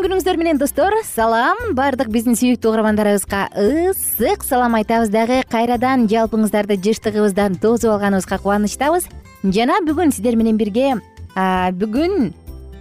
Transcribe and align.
күнүңүздөр 0.00 0.38
менен 0.40 0.58
достор 0.60 0.94
салам. 1.04 1.58
Баардык 1.76 2.08
биздин 2.12 2.36
сүйүктүү 2.38 2.70
угармандарыбызга 2.70 3.50
ысык 3.60 4.46
салам 4.46 4.78
айтабыз 4.78 5.10
дагы. 5.12 5.42
Кайрадан 5.52 6.06
жалпыңыздарды 6.08 6.78
жыштыгыбыздан 6.80 7.58
тосуп 7.60 7.92
алганыбызга 7.92 8.38
кубанычтабыз. 8.40 9.10
Жана 9.44 9.76
бүгүн 9.84 10.14
сиздер 10.16 10.38
менен 10.40 10.56
бирге 10.60 10.94
бүгүн 11.36 12.32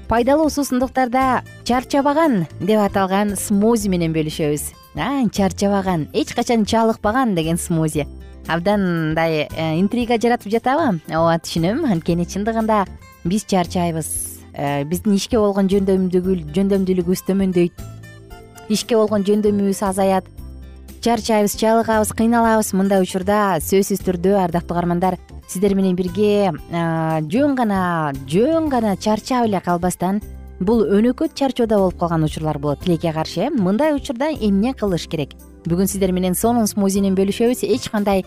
пайдалуу 0.08 0.48
суусундуктарда 0.54 1.44
чарчабаган 1.68 2.46
деп 2.62 2.80
аталган 2.86 3.36
смузи 3.36 3.92
менен 3.92 4.16
бөлүшөбүз. 4.16 4.72
Чарчабаган 5.36 6.08
эч 6.14 6.34
качан 6.34 6.64
чалыкпаган 6.64 7.36
деген 7.36 7.60
смузи. 7.60 8.08
Абдан 8.48 8.82
мындай 8.82 9.50
э, 9.52 9.76
интрига 9.78 10.18
жаратып 10.18 10.56
жатабы. 10.56 11.02
Ооба 11.12 11.38
түшүнөм. 11.44 11.84
Анткени 11.92 12.26
чындыгында 12.26 12.86
биз 13.28 13.44
чарчайбыз 13.46 14.39
биздин 14.54 15.16
ишке 15.16 15.38
болгон 15.38 15.70
жөндөмдүүлүгүбүз 15.72 17.24
төмөндөйт 17.28 17.74
ишке 18.70 18.96
болгон 18.96 19.26
жөндөмүбүз 19.26 19.82
азаят. 19.84 20.26
Чарчайбыз 21.02 21.56
чалыгабыз 21.58 22.12
кыйналабыз. 22.14 22.74
Мындай 22.76 23.02
учурда 23.02 23.58
сөзсүз 23.64 24.04
түрдө 24.06 24.36
ардактуу 24.44 24.76
угармандар 24.76 25.18
сиздер 25.50 25.74
менен 25.74 25.96
бирге 25.98 26.52
жөн 27.34 27.56
гана 27.58 28.12
жөн 28.30 28.70
гана 28.70 28.96
чарчап 28.98 29.48
эле 29.48 29.62
калбастан 29.66 30.22
бул 30.60 30.84
өнөкөт 30.84 31.34
чарчоодо 31.34 31.80
болуп 31.80 31.98
калган 32.00 32.24
учурлар 32.28 32.60
болот 32.60 32.84
тилекке 32.84 33.14
каршы. 33.14 33.48
Э 33.48 33.50
мындай 33.50 33.96
учурда 33.96 34.30
эмне 34.30 34.74
кылыш 34.74 35.08
керек? 35.08 35.34
Бүгүн 35.66 35.88
сиздер 35.88 36.12
менен 36.12 36.36
сонун 36.36 36.68
смузинен 36.68 37.16
бөлүшөбүз 37.16 37.64
эч 37.64 37.90
кандай 37.90 38.26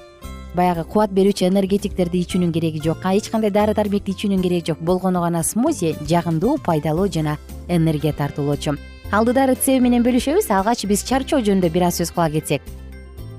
баягы 0.54 0.84
кубат 0.84 1.10
берүүчү 1.10 1.48
энергетиктерди 1.48 2.22
ичүүнүн 2.26 2.52
кереги 2.52 2.80
жок. 2.84 3.04
Эч 3.04 3.30
кандай 3.30 3.50
дары 3.50 3.74
дармекти 3.74 4.12
ичүүнүн 4.12 4.42
кереги 4.42 4.72
жок. 4.72 4.80
Болгону 4.80 5.20
гана 5.20 5.42
смузи 5.42 5.96
жагымдуу 6.08 6.58
пайдалуу 6.64 7.08
жана 7.08 7.38
энергия 7.68 8.12
тартуулоочу 8.12 8.76
алдыда 9.12 9.44
рецепи 9.50 9.80
менен 9.84 10.02
бөлүшөбүз. 10.06 10.48
Алгач 10.56 10.86
биз 10.88 11.04
чарчоо 11.04 11.42
жөнүндө 11.44 11.68
бир 11.72 11.88
аз 11.91 12.00
сөз 12.00 12.12
кыла 12.14 12.30
кетсек. 12.32 12.64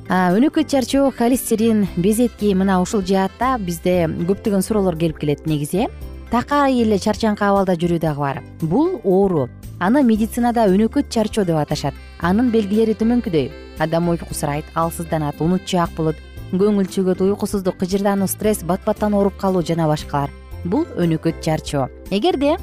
Өнөкөт 0.10 0.70
чарчоо 0.70 1.10
холестерин 1.18 1.88
безетки 1.98 2.54
мына 2.54 2.78
ушул 2.84 3.02
жаатта 3.02 3.56
бизде 3.58 4.06
көптөгөн 4.06 4.62
суроолор 4.62 4.98
келип 5.00 5.18
келет 5.18 5.48
негизи. 5.50 5.88
Такай 6.30 6.78
эле 6.84 7.00
чарчаңкы 7.02 7.46
абалда 7.46 7.74
жүрүү 7.74 8.00
дагы 8.04 8.22
бар. 8.22 8.42
Бул 8.62 9.00
оору. 9.04 9.50
Аны 9.80 10.04
медицинада 10.06 10.68
өнөкөт 10.70 11.10
чарчоо 11.10 11.46
деп 11.46 11.58
аташат. 11.58 11.98
Анын 12.22 12.52
белгилери 12.54 12.94
төмөнкүдөй. 12.94 13.50
Адам 13.80 14.10
уйкусурайт 14.10 14.66
алсызданат 14.76 15.42
унутчаак 15.42 15.96
болот 15.98 16.16
көңүл 16.54 16.86
чөгөт 16.86 17.22
уйкусуздук 17.26 17.80
кыжырдануу 17.82 18.28
стресс 18.30 18.62
бат 18.64 18.84
баттан 18.86 19.16
ооруп 19.18 19.40
калуу 19.42 19.64
жана 19.66 19.88
башкалар. 19.90 20.30
Бул 20.64 20.86
өнөкөт 21.02 21.42
чарчоо. 21.42 21.88
Эгерде 22.12 22.58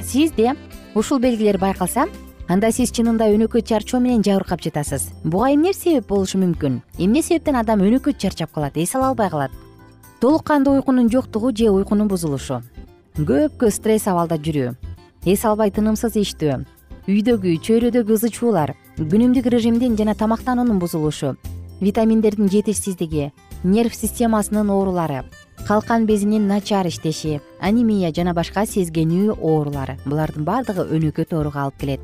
сизде 0.00 0.54
ушул 0.94 1.20
белгилер 1.20 1.58
байкалса 1.60 2.06
анда 2.48 2.72
сиз 2.72 2.90
чынында 2.90 3.28
өнөкөт 3.34 3.68
чарчоо 3.68 4.00
менен 4.00 4.24
жабыркап 4.24 4.64
жатасыз. 4.64 5.10
Буга 5.24 5.52
эмне 5.52 5.74
себеп 5.74 6.08
болушу 6.08 6.40
мүмкүн? 6.40 6.80
Эмне 6.98 7.22
себептен 7.22 7.60
адам 7.60 7.84
өнөкөт 7.84 8.16
чарчап 8.16 8.52
калат 8.54 8.80
эс 8.80 8.94
ала 8.96 9.12
албай 9.12 9.28
калат? 9.30 9.52
Толук 10.20 10.44
кандуу 10.44 10.76
уйкунун 10.76 11.10
жоктугу 11.10 11.52
же 11.54 11.68
уйкунун 11.68 12.08
бузулушу. 12.08 12.62
Көпкө 13.18 13.70
стресс 13.70 14.08
абалда 14.08 14.40
жүрүү. 14.40 14.72
Эс 15.26 15.44
албай 15.44 15.70
тынымсыз 15.70 16.16
иштөө. 16.16 16.64
Үйдөгү 17.08 17.58
чөйрөдөгү 17.60 18.14
ызы 18.16 18.30
чуулар. 18.30 18.72
Күнүмдүк 18.96 19.50
режимдин 19.52 19.96
жана 19.98 20.14
тамактануунун 20.14 20.78
бузулушу 20.78 21.36
витаминдердин 21.82 22.48
жетишсиздиги 22.48 23.32
нерв 23.64 23.94
системасынын 23.94 24.70
оорулары 24.70 25.24
калкан 25.66 26.06
безинин 26.06 26.46
начар 26.46 26.86
иштеши 26.86 27.40
анемия 27.60 28.12
жана 28.14 28.34
башка 28.34 28.64
сезгенүү 28.66 29.36
оорулары. 29.40 29.98
Булардын 30.06 30.44
баардыгы 30.44 30.86
өнөкөт 30.94 31.34
ооруга 31.34 31.64
алып 31.66 31.78
келет. 31.80 32.00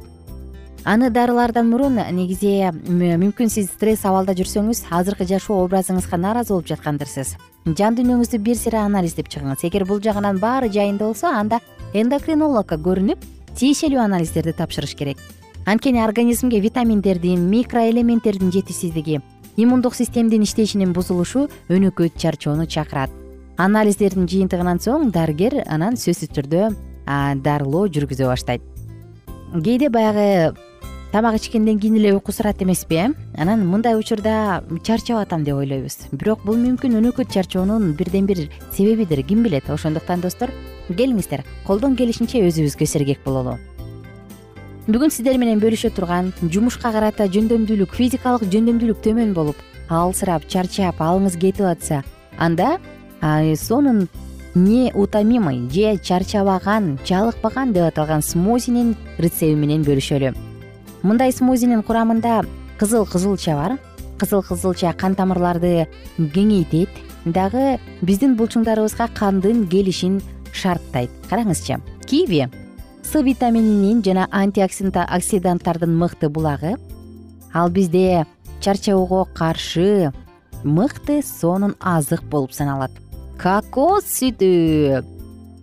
Аны 0.85 1.11
дарылаардан 1.11 1.71
мурун 1.71 1.99
негизи 2.17 2.71
мүмкүн 2.89 3.51
сиз 3.51 3.71
стресс 3.71 4.05
абалда 4.07 4.35
жүрсөңүз 4.39 4.85
азыркы 4.91 5.27
жашоо 5.27 5.65
образыңызга 5.67 6.19
нааразы 6.19 6.55
болуп 6.55 6.69
жаткандырсыз. 6.71 7.35
Жан 7.67 7.99
дүйнөңүздү 7.99 8.39
бир 8.39 8.57
сыйра 8.57 8.85
анализдеп 8.87 9.29
чыгыңыз. 9.29 9.67
Эгер 9.67 9.85
бул 9.87 10.01
жагынан 10.03 10.39
баары 10.39 10.71
жайында 10.71 11.11
болсо 11.11 11.31
анда 11.31 11.61
эндокринологко 11.95 12.79
көрүнүп 12.83 13.27
тиешелүү 13.59 14.01
анализдерди 14.07 14.55
тапшырыш 14.55 14.95
керек. 14.95 15.19
Анткени 15.67 16.01
организмге 16.01 16.61
витаминдердин 16.61 17.43
микроэлементтердин 17.51 18.53
жетишсиздиги 18.53 19.21
иммундук 19.59 19.95
системдин 19.99 20.45
иштешинин 20.47 20.93
бузулушу 20.95 21.49
өнөкөт 21.69 22.15
чарчоону 22.15 22.67
чакырат. 22.71 23.11
Анализдердин 23.59 24.29
жыйынтыгынан 24.31 24.79
соң 24.79 25.11
дарыгер 25.11 25.65
анан 25.67 25.99
сөзсүз 25.99 26.31
түрдө 26.37 26.69
дарылоо 27.43 27.89
жүргүзө 27.91 28.29
баштайт. 28.31 28.63
Кээде 29.51 29.89
баягы 29.91 30.55
тамак 31.11 31.41
ичкенден 31.41 31.81
кийин 31.81 31.97
эле 31.99 32.13
уйкусурат 32.15 32.63
эмеспи 32.63 32.95
э 32.95 33.09
анан 33.37 33.67
мындай 33.67 33.99
учурда 33.99 34.63
чарчап 34.85 35.19
атам 35.19 35.43
деп 35.43 35.57
ойлойбуз. 35.57 36.07
Бирок 36.13 36.45
бул 36.45 36.55
мүмкүн 36.55 36.95
өнөкөт 37.01 37.33
чарчоонун 37.35 37.97
бирден 37.99 38.27
бир 38.27 38.49
себебидир 38.71 39.25
ким 39.25 39.43
билет? 39.43 39.69
Ошондуктан 39.69 40.21
достор 40.21 40.51
келиңиздер. 40.89 41.43
Колдон 41.67 41.97
келишинче 41.97 42.47
өзүбүзгө 42.47 42.87
сергек 42.87 43.25
бололу 43.25 43.59
бүгүн 44.89 45.11
сиздер 45.13 45.37
менен 45.37 45.59
бөлүшө 45.61 45.91
турган 45.93 46.31
жумушка 46.41 46.89
карата 46.95 47.27
жөндөмдүүлүк 47.29 47.93
физикалык 47.93 48.47
жөндөмдүүлүк 48.49 49.03
төмөн 49.05 49.35
болуп 49.37 49.59
алсырап 49.93 50.47
чарчап 50.49 51.03
алыңыз 51.05 51.35
кетип 51.43 51.67
атса 51.69 51.99
анда 52.41 52.79
сонун 53.61 54.07
неутомимый 54.55 55.69
же 55.69 55.99
чарчабаган 55.99 56.99
чалыкпаган 57.05 57.75
деп 57.75 57.91
аталган 57.91 58.23
смузинин 58.23 58.95
рецеби 59.19 59.55
менен 59.61 59.85
бөлүшөлү. 59.85 60.33
Мындай 61.03 61.33
смузинин 61.33 61.83
курамында 61.83 62.47
кызыл 62.79 63.05
кызылча 63.05 63.57
бар. 63.57 63.77
Кызыл 64.19 64.43
кызылча 64.43 64.95
кан 64.97 65.15
тамырларды 65.15 65.87
кеңейтет. 66.17 66.89
Дагы 67.27 67.79
биздин 68.01 68.39
булчуңдарыбызга 68.41 69.11
кандын 69.15 69.67
келишин 69.69 70.23
шарттайт. 70.53 71.11
Караңызчы 71.29 71.79
киви 72.07 72.49
с 73.09 73.23
витамининин 73.23 74.03
жана 74.05 74.29
антиоксиданттардын 74.31 75.97
мыкты 75.97 76.29
булагы. 76.29 76.77
Ал 77.55 77.71
бизде 77.71 78.27
чарчоого 78.61 79.25
каршы 79.25 80.13
мыкты 80.63 81.23
сонун 81.23 81.75
азык 81.81 82.23
болуп 82.25 82.53
саналат. 82.53 82.91
Кокос 83.41 84.05
сүтү. 84.05 85.01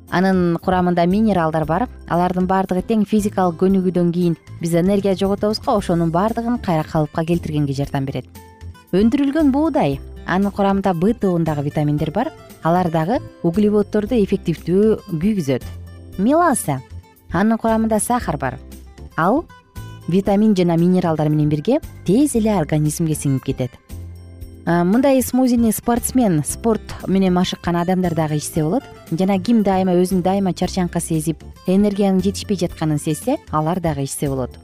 Анын 0.09 0.57
курамында 0.57 1.05
минералдар 1.05 1.67
бар. 1.69 1.85
Алардын 2.09 2.47
баардыгы 2.49 2.81
тең 2.81 3.05
физикалык 3.05 3.61
көнүгүүдөн 3.61 4.09
кийин 4.11 4.39
биз 4.59 4.73
энергия 4.73 5.13
жоготобуз 5.13 5.61
го 5.61 5.77
ошонун 5.77 6.09
баардыгын 6.09 6.57
кайра 6.57 6.83
калыпка 6.89 7.25
келтиргенге 7.25 7.77
жардам 7.77 8.09
берет. 8.09 8.25
Өндүрүлгөн 8.91 9.53
буудай. 9.53 9.99
Анын 10.25 10.49
курамында 10.49 10.97
б 10.97 11.13
тобундагы 11.13 11.69
витаминдер 11.69 12.09
бар. 12.09 12.33
Алар 12.63 12.89
дагы 12.89 13.21
углеводдорду 13.43 14.17
эффективдүү 14.17 15.13
күйгүзөт. 15.13 15.61
Меласа 16.17 16.81
анын 17.35 17.59
курамында 17.59 17.99
сахар 17.99 18.37
бар. 18.37 18.59
Ал 19.17 19.43
витамин 20.07 20.55
жана 20.55 20.77
минералдар 20.79 21.29
менен 21.29 21.49
бирге 21.49 21.81
тез 22.05 22.35
эле 22.35 22.55
организмге 22.55 23.13
сиңип 23.13 23.43
кетет. 23.43 23.71
Мындай 24.65 25.21
смузини 25.21 25.69
спортсмен 25.71 26.41
спорт 26.45 26.81
менен 27.07 27.33
машыккан 27.33 27.75
адамдар 27.75 28.15
дагы 28.15 28.39
ичсе 28.39 28.63
болот. 28.63 28.83
Жана 29.11 29.37
ким 29.39 29.61
дайыма 29.63 29.93
өзүн 29.93 30.23
дайыма 30.25 30.53
чарчаңкы 30.53 30.99
сезип 30.99 31.43
энергиянын 31.67 32.23
жетишпей 32.23 32.57
жатканын 32.57 32.97
сезсе 32.97 33.37
алар 33.51 33.79
дагы 33.79 34.07
ичсе 34.07 34.29
болот. 34.29 34.57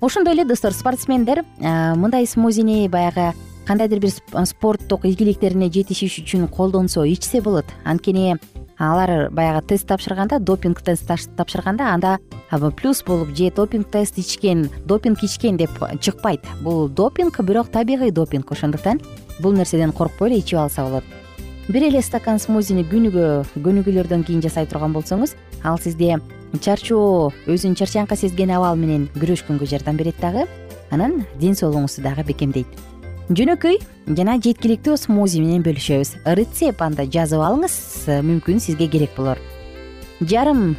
Ошондой 0.00 0.34
эле 0.34 0.44
достор 0.44 0.72
спортсмендер 0.72 1.44
мындай 1.60 2.26
смузини 2.26 2.88
баягы 2.88 3.34
кандайдыр 3.66 4.00
бир 4.00 4.10
спорттук 4.46 5.04
ийгиликтерине 5.04 5.70
жетишиш 5.70 6.18
үчүн 6.22 6.48
колдонсо 6.48 7.04
ичсе 7.04 7.40
болот. 7.40 7.66
Анткени 7.84 8.36
алар 8.78 9.30
баягы 9.30 9.62
тест 9.66 9.86
тапшырганда 9.88 10.38
допинг 10.38 10.80
тест 10.82 11.10
тапшырганда 11.36 11.92
анда 11.92 12.18
плюс 12.76 13.02
болуп 13.02 13.36
же 13.36 13.50
допинг 13.50 13.90
тест 13.90 14.18
ичкен 14.18 14.70
допинг 14.86 15.22
ичкен 15.22 15.56
деп 15.56 15.70
чыкпайт. 16.00 16.40
Бул 16.62 16.88
допинг 16.88 17.40
бирок 17.40 17.68
табигый 17.68 18.10
допинг 18.10 18.50
ошондуктан 18.52 19.00
бул 19.40 19.52
нерседен 19.52 19.92
коркпой 19.92 20.28
эле 20.28 20.38
ичип 20.38 20.58
алса 20.58 20.82
болот. 20.82 21.04
Бир 21.68 21.82
эле 21.82 22.00
стакан 22.02 22.38
смузини 22.38 22.84
күнүгө 22.84 23.44
көнүгүүлөрдөн 23.60 24.24
кийин 24.24 24.40
жасай 24.42 24.66
турган 24.66 24.94
болсоңуз 24.94 25.34
ал 25.64 25.78
сизде 25.78 26.16
чарчоо 26.56 27.32
өзүн 27.46 27.76
чарчаңкы 27.76 28.16
сезген 28.16 28.54
абал 28.56 28.76
менен 28.76 29.08
күрөшкөнгө 29.18 29.68
жардам 29.68 29.96
берет 30.00 30.16
дагы 30.20 30.46
анан 30.90 31.26
ден 31.40 31.52
соолугуңузду 31.52 32.02
дагы 32.02 32.24
бекемдейт 32.24 32.66
жөнөкөй 33.28 33.76
жана 34.16 34.38
жеткиликтүү 34.40 34.94
смузи 34.96 35.42
менен 35.42 35.60
бөлүшөбүз. 35.66 36.14
Рецепт 36.38 36.80
анда 36.80 37.04
жазып 37.04 37.42
алыңыз 37.44 37.74
мүмкүн 38.24 38.62
сизге 38.64 38.88
керек 38.88 39.12
болор. 39.18 39.36
Жарым 40.24 40.78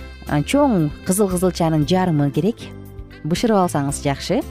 чоң 0.50 0.90
кызыл 1.06 1.30
кызылчанын 1.30 1.86
жарымы 1.90 2.32
керек. 2.34 2.66
Бышырып 3.22 3.62
алсаңыз 3.62 4.02
жакшы. 4.02 4.42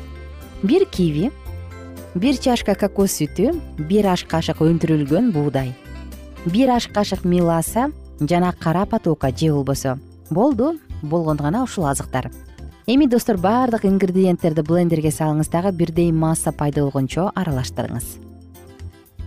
Бир 0.63 0.87
киви 0.87 1.33
бир 2.15 2.39
чашка 2.39 2.77
кокос 2.79 3.19
сүтү 3.19 3.57
бир 3.91 4.13
аш 4.15 4.23
кашык 4.31 4.63
өндүрүлгөн 4.63 5.33
буудай. 5.35 5.75
Бир 6.47 6.77
аш 6.77 6.87
кашык 6.87 7.25
меласа 7.25 7.91
жана 8.21 8.53
кара 8.53 8.87
потока 8.87 9.33
же 9.35 9.51
болбосо. 9.53 9.99
Болду 10.31 10.79
болгондо 11.03 11.43
гана 11.43 11.65
ушул 11.65 11.87
азыктар 11.87 12.31
эми 12.89 13.07
достор 13.07 13.37
баардык 13.37 13.85
ингредиенттерди 13.85 14.63
блендерге 14.65 15.11
салыңыз. 15.13 15.51
Дагы 15.53 15.73
бирдей 15.77 16.11
масса 16.11 16.53
пайда 16.57 16.87
болгончо 16.87 17.29
аралаштырыңыз. 17.37 18.07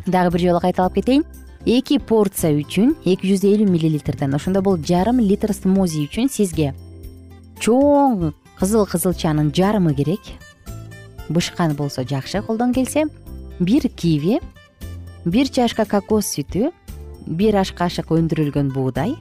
Дагы 0.08 0.32
бир 0.34 0.42
жолу 0.42 0.60
кайталап 0.60 0.96
кетейин. 0.98 1.24
Эки 1.66 2.00
порция 2.00 2.56
үчүн 2.58 2.96
эки 3.06 3.30
жүз 3.30 3.46
элүү 3.46 3.70
миллилитрден 3.70 4.34
ошондо 4.34 4.64
бул 4.66 4.80
жарым 4.82 5.20
литр 5.22 5.54
смузи 5.54 6.08
үчүн 6.08 6.32
сизге 6.34 6.72
чоң 7.62 8.32
кызыл 8.58 8.88
кызылчанын 8.90 9.54
жарымы 9.54 9.94
керек. 9.94 10.26
Бышкан 11.30 11.76
болсо 11.78 12.02
жакшы 12.02 12.42
колдон 12.42 12.74
келсе 12.74 13.06
бир 13.60 13.86
киви 13.94 14.40
бир 15.24 15.54
чашка 15.54 15.86
кокос 15.86 16.34
сүтү 16.34 16.72
бир 17.28 17.62
аш 17.62 17.76
кашык 17.78 18.10
өндүрүлгөн 18.10 18.74
буудай 18.74 19.14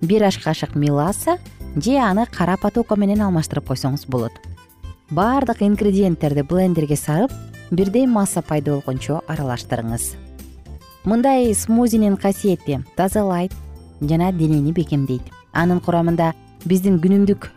бир 0.00 0.22
аш 0.22 0.38
кашык 0.38 0.76
меласа 0.78 1.40
же 1.76 1.96
аны 1.98 2.26
кара 2.26 2.56
потока 2.56 2.96
менен 2.96 3.22
алмаштырып 3.22 3.68
койсоңуз 3.68 4.06
болот. 4.08 4.32
Баардык 5.10 5.62
ингредиенттерди 5.62 6.42
блендерге 6.42 6.96
салып 6.96 7.32
бирдей 7.70 8.06
масса 8.06 8.42
пайда 8.42 8.72
болгончо 8.72 9.20
аралаштырыңыз. 9.28 10.16
Мындай 11.04 11.54
смузинин 11.54 12.16
касиети 12.16 12.80
тазалайт 12.96 13.52
жана 14.00 14.32
денени 14.32 14.72
бекемдейт. 14.72 15.22
Анын 15.52 15.80
курамында 15.80 16.32
биздин 16.64 16.98
күнүмдүк 16.98 17.50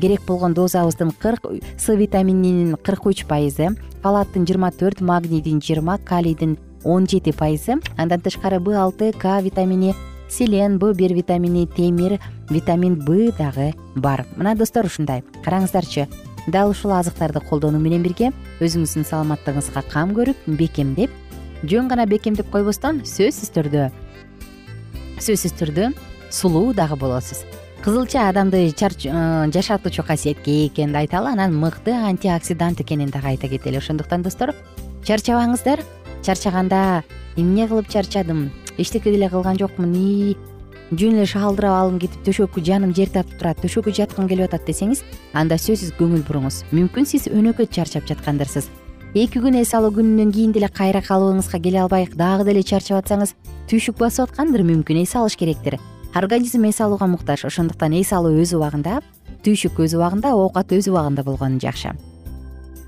керек 0.00 0.22
болгон 0.26 0.54
дозабыздын 0.54 1.10
кырк 1.10 1.46
с 1.78 1.88
витамининин 1.88 2.76
кырк 2.76 3.06
үч 3.06 3.24
пайызы 3.26 3.70
фалаттын 4.02 4.46
жыйырма 4.46 4.70
төрт 4.72 5.00
магнийдин 5.00 5.60
жыйырма 5.60 5.98
калийдин 5.98 6.58
он 6.84 7.06
жети 7.06 7.32
пайызы 7.32 7.80
андан 7.96 8.20
тышкары 8.20 8.60
б 8.60 8.76
алты 8.76 9.12
к 9.12 9.40
витамини 9.40 9.94
селен 10.28 10.78
б 10.78 10.92
бир 10.94 11.14
витамини 11.14 11.66
темир 11.66 12.18
витамин 12.50 12.96
б 12.96 13.32
дагы 13.38 13.74
бар. 13.94 14.26
Мына 14.36 14.56
достор 14.56 14.86
ушундай. 14.86 15.22
Караңыздарчы 15.44 16.08
дал 16.46 16.70
ушул 16.70 16.92
азыктарды 16.92 17.40
колдонуу 17.40 17.80
менен 17.80 18.02
бирге 18.02 18.32
өзүңүздүн 18.60 19.06
саламаттыгыңызга 19.06 19.82
кам 19.90 20.14
көрүп 20.14 20.46
бекемдеп 20.46 21.10
жөн 21.64 21.88
гана 21.88 22.06
бекемдеп 22.06 22.50
койбостон 22.50 23.02
сөзсүз 23.04 23.50
түрдө 23.54 23.88
сөзсүз 25.18 25.56
түрдө 25.58 25.90
сулуу 26.30 26.72
дагы 26.74 26.96
болосуз. 26.96 27.44
Кызылча 27.82 28.28
адамды 28.28 28.66
э, 28.66 29.50
жашатуучу 29.52 30.02
касиетке 30.02 30.50
ээ 30.50 30.66
экенин 30.68 30.96
айталы 30.96 31.30
анан 31.30 31.54
мыкты 31.54 31.92
антиоксидант 31.92 32.80
экенин 32.80 33.10
дагы 33.10 33.28
айта 33.28 33.48
кетели. 33.48 33.76
Ошондуктан 33.76 34.22
достор 34.22 34.54
чарчабаңыздар. 35.04 35.82
Чарчаганда 36.22 37.04
эмне 37.36 37.68
кылып 37.68 37.88
чарчадым 37.88 38.50
эчтеке 38.78 39.10
деле 39.10 39.28
кылган 39.28 39.58
жокмун. 39.58 39.94
Ии 39.94 40.36
жөн 40.92 41.18
эле 41.18 41.26
шалдырап 41.26 41.74
алгым 41.74 41.98
кетип 41.98 42.22
төшөккө 42.26 42.62
жаным 42.62 42.94
жер 42.94 43.10
тартып 43.10 43.38
турат 43.38 43.60
төшөккө 43.64 43.92
жаткым 43.92 44.28
келип 44.28 44.46
атат 44.46 44.66
десеңиз 44.68 45.02
анда 45.34 45.58
сөзсүз 45.58 45.96
көңүл 45.98 46.22
буруңуз. 46.28 46.62
Мүмкүн 46.70 47.08
сиз 47.10 47.26
өнөкөт 47.26 47.72
чарчап 47.74 48.06
жаткандырсыз. 48.06 48.70
Эки 49.14 49.40
күн 49.40 49.58
эс 49.62 49.74
алуу 49.74 49.90
күнүнөн 49.96 50.32
кийин 50.32 50.52
деле 50.52 50.68
кайра 50.68 51.00
калыбыңызга 51.02 51.60
келе 51.62 51.80
албай 51.82 52.06
дагы 52.12 52.44
деле 52.44 52.62
чарчап 52.62 53.02
атсаңыз 53.02 53.34
түйшүк 53.70 53.98
басып 53.98 54.28
аткандыр 54.28 54.62
мүмкүн 54.62 55.02
эс 55.02 55.16
алыш 55.16 55.36
керектир. 55.40 55.78
Организм 56.14 56.64
эс 56.68 56.80
алууга 56.80 57.06
муктаж 57.06 57.44
ошондуктан 57.44 57.96
эс 57.98 58.12
алуу 58.12 58.36
өз 58.42 58.54
убагында 58.56 59.00
түйшүк 59.44 59.80
өз 59.84 59.96
убагында 59.96 60.34
оокат 60.36 60.72
өз 60.72 60.88
убагында 60.90 61.24
болгону 61.24 61.60
жакшы 61.60 61.92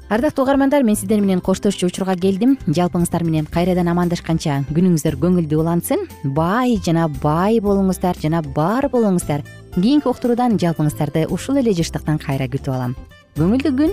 ардактуу 0.09 0.45
угармандар 0.45 0.83
мен 0.83 0.97
сиздер 0.97 1.21
менен 1.21 1.41
коштошчу 1.41 1.87
учурга 1.87 2.17
келдим. 2.17 2.57
Жалпыңыздар 2.67 3.25
менен 3.25 3.47
кайрадан 3.47 3.91
амандашканча 3.93 4.63
күнүңүздөр 4.73 5.19
көңүлдүү 5.21 5.61
улансын. 5.61 6.07
Бай 6.25 6.79
жана 6.85 7.09
бай 7.23 7.61
болуңуздар 7.61 8.17
жана 8.17 8.41
бар 8.43 8.89
болуңуздар. 8.89 9.45
Кийинки 9.75 10.09
уктуруудан 10.09 10.57
жалпыңыздарды 10.59 11.27
ушул 11.29 11.61
эле 11.61 11.77
жыштыктан 11.77 12.19
кайра 12.19 12.49
күтүп 12.49 12.73
алам. 12.73 12.97
Көңүлдүү 13.37 13.75
күн 13.77 13.93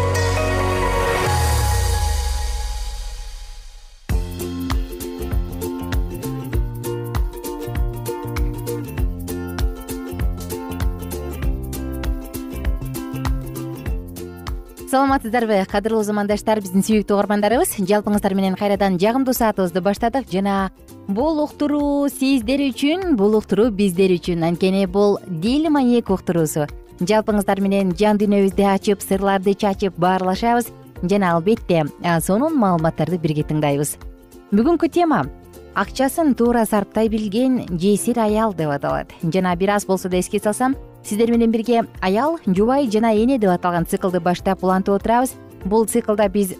саламатсыздарбы? 14.91 15.63
Кадырлуу 15.71 16.01
замандаштар 16.03 16.59
биздин 16.59 16.83
сүйүктүү 16.83 17.15
угармандарыбыз 17.15 17.77
жалпыңыздар 17.87 18.33
менен 18.35 18.57
кайрадан 18.59 18.97
жагымдуу 18.99 19.31
саатыбызды 19.31 19.79
баштадык 19.85 20.27
жана 20.27 20.71
бул 21.07 21.39
уктуруу 21.45 22.09
сиздер 22.11 22.59
үчүн 22.65 23.15
бул 23.15 23.37
уктуруу 23.39 23.69
биздер 23.71 24.11
үчүн. 24.17 24.43
Анткени 24.43 24.83
бул 24.91 25.17
дил 25.27 25.69
маек 25.71 26.11
уктуруусу. 26.11 26.67
Жалпыңыздар 26.99 27.63
менен 27.63 27.95
жан 27.95 28.19
дүйнөбүздү 28.19 28.67
ачып 28.67 28.99
сырларды 29.05 29.55
чачып 29.55 29.95
баарлашабыз 29.95 30.67
жана 31.07 31.37
албетте 31.37 31.85
сонун 32.19 32.59
маалыматтарды 32.59 33.21
бирге 33.23 33.47
тыңдайбыз. 33.47 33.95
Бүгүнкү 34.51 34.91
тема 34.91 35.23
акчасын 35.73 36.35
туура 36.35 36.65
сарптай 36.67 37.07
билген 37.07 37.63
жесир 37.79 38.19
аял 38.19 38.51
деп 38.53 38.75
аталат. 38.75 39.15
Жана 39.23 39.55
бир 39.55 39.77
аз 39.77 39.85
болсо 39.85 40.09
да 40.09 40.19
эске 40.19 40.39
салсам 40.39 40.75
сиздер 41.03 41.31
менен 41.31 41.51
бирге 41.51 41.83
аял 42.01 42.39
жубай 42.45 42.89
жана 42.89 43.13
эне 43.13 43.37
деп 43.37 43.49
аталган 43.49 43.85
циклды 43.85 44.19
баштап 44.19 44.63
улантып 44.63 44.95
отурабыз. 44.95 45.35
Бул 45.65 45.85
циклда 45.85 46.27
биз 46.29 46.55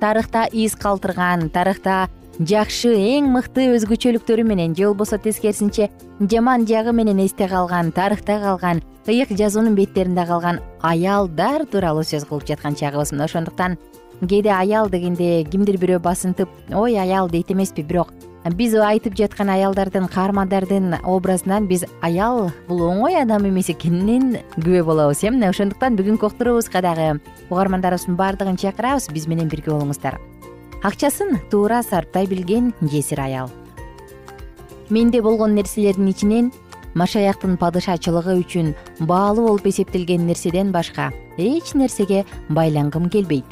тарыхта 0.00 0.44
из 0.52 0.74
калтырган 0.74 1.48
тарыхта 1.50 2.08
жакшы 2.38 2.92
эң 2.92 3.30
мыкты 3.32 3.70
өзгөчөлүктөрү 3.76 4.44
менен 4.44 4.74
же 4.76 4.88
болбосо 4.88 5.18
тескерисинче 5.18 5.90
жаман 6.20 6.66
жагы 6.66 6.92
менен 6.92 7.24
эсте 7.24 7.48
калган 7.48 7.92
тарыхта 7.92 8.38
калган 8.40 8.82
ыйык 9.06 9.30
жазуунун 9.30 9.74
беттеринде 9.74 10.26
калган 10.26 10.60
аялдар 10.82 11.64
тууралуу 11.64 12.04
сөз 12.04 12.26
кылып 12.28 12.46
жаткан 12.46 12.74
чагыбыз. 12.74 13.12
Мына 13.12 13.24
ошондуктан 13.24 13.78
кээде 14.20 14.50
аял 14.50 14.90
дегенде 14.90 15.44
кимдир 15.44 15.78
бирөө 15.78 16.00
басынтып 16.00 16.48
ой 16.74 16.98
аял 16.98 17.30
дейт 17.30 17.50
эмеспи 17.52 17.82
бирок 17.82 18.12
биз 18.54 18.74
айтып 18.78 19.16
жаткан 19.18 19.48
аялдардын 19.50 20.06
каармандардын 20.12 21.00
образынан 21.02 21.66
биз 21.66 21.84
аял 22.04 22.52
бул 22.68 22.84
оңой 22.86 23.18
адам 23.18 23.48
эмес 23.48 23.70
экенинин 23.72 24.36
күбө 24.54 24.84
болобуз 24.86 25.24
э 25.24 25.30
мына 25.30 25.50
ошондуктан 25.50 25.96
бүгүнкү 25.98 26.28
уктуруубузга 26.28 26.82
дагы 26.82 27.20
угармандарыбыздын 27.50 28.16
баардыгын 28.16 28.56
чакырабыз 28.56 29.10
биз 29.10 29.26
менен 29.26 29.48
бирге 29.48 29.72
болуңуздар. 29.72 30.20
Акчасын 30.82 31.40
туура 31.50 31.82
сарптай 31.82 32.26
билген 32.26 32.72
жесир 32.82 33.20
аял. 33.20 33.50
Менде 34.90 35.22
болгон 35.22 35.54
нерселердин 35.54 36.08
ичинен 36.08 36.52
машаяктын 36.94 37.56
падышачылыгы 37.58 38.38
үчүн 38.44 38.74
баалуу 39.00 39.48
болуп 39.48 39.66
эсептелген 39.66 40.26
нерседен 40.26 40.70
башка 40.70 41.10
эч 41.36 41.74
нерсеге 41.74 42.24
байлангым 42.48 43.10
келбейт. 43.10 43.46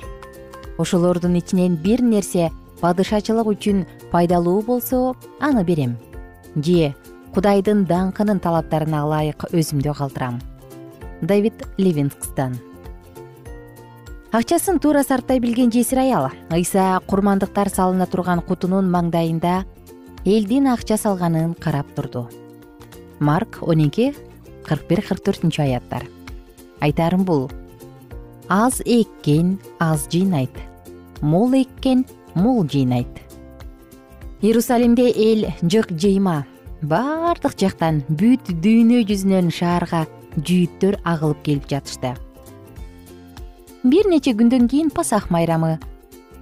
Ошолордун 0.78 1.34
ичинен 1.34 1.74
бир 1.76 2.02
нерсе 2.02 2.52
падышачылык 2.84 3.48
үчүн 3.48 3.86
пайдалуу 4.12 4.60
болсо 4.60 5.14
аны 5.40 5.64
берем. 5.64 5.96
Же 6.54 6.92
кудайдын 7.32 7.86
даңкынын 7.88 8.42
талаптарына 8.44 9.00
ылайык 9.06 9.46
өзүмдү 9.48 9.94
калтырам. 9.96 10.36
Давид 11.22 11.64
ливингстон. 11.80 12.58
Акчасын 14.36 14.80
туура 14.82 15.00
сарптай 15.02 15.40
билген 15.40 15.72
жесир 15.72 16.02
аял 16.02 16.28
ыйса 16.52 17.00
курмандыктар 17.08 17.70
салына 17.72 18.04
турган 18.04 18.42
кутунун 18.44 18.90
маңдайында 18.92 19.62
элдин 20.26 20.68
акча 20.68 20.98
салганын 21.00 21.54
карап 21.54 21.88
турду. 21.96 22.28
Марк 23.18 23.62
он 23.62 23.86
эки 23.86 24.12
кырк 24.68 24.84
бир 24.90 25.00
кырк 25.00 25.24
төртүнчү 25.24 25.62
аяттар. 25.62 26.04
Айтарым 26.80 27.24
бул. 27.24 27.48
Аз 28.48 28.82
эккен 28.84 29.58
аз 29.78 30.04
жыйнайт 30.12 30.52
мол 31.24 31.54
эккен 31.54 32.04
мол 32.34 32.66
жыйнайт. 32.68 33.22
Иерусалимде 34.42 35.08
эл 35.10 35.46
жык 35.62 35.90
жыйма. 35.92 36.44
Баардык 36.82 37.56
жактан 37.56 38.02
бүт 38.08 38.50
дүйнө 38.60 39.06
жүзүнөн 39.08 39.48
шаарга 39.54 40.04
жүйүттөр 40.36 40.98
агылып 41.04 41.40
келип 41.46 41.68
жатышты. 41.70 42.12
Бир 43.84 44.08
нече 44.10 44.34
күндөн 44.36 44.68
кийин 44.68 44.90
пасах 44.90 45.30
майрамы. 45.30 45.78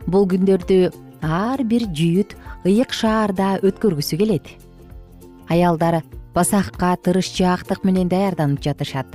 Бул 0.06 0.26
күндөрдү 0.26 0.90
ар 1.22 1.62
бир 1.62 1.86
жүйүт 1.94 2.34
ыйык 2.66 2.90
шаарда 2.90 3.60
өткөргүсү 3.62 4.18
келет. 4.18 4.50
Аялдар 5.46 6.02
пасахка 6.34 6.96
тырышчаактык 6.96 7.84
менен 7.84 8.08
даярданып 8.08 8.62
жатышат. 8.64 9.06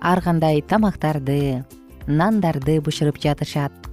Ар 0.00 0.20
кандай 0.20 0.60
тамактарды 0.60 1.64
нандарды 2.06 2.80
бышырып 2.84 3.20
жатышат 3.20 3.89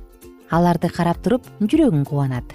аларды 0.51 0.89
карап 0.89 1.19
туруп 1.23 1.47
жүрөгүң 1.61 2.05
кубанат. 2.07 2.53